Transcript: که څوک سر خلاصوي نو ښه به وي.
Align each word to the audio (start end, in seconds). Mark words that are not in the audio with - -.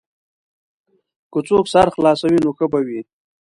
که 1.31 1.39
څوک 1.47 1.65
سر 1.73 1.87
خلاصوي 1.95 2.39
نو 2.45 2.51
ښه 2.57 2.65
به 2.71 2.79
وي. 2.87 2.99